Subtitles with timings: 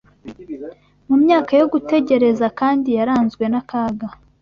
[1.07, 4.07] Mu myaka yo gutegereza kandi yaranzwe n’akaga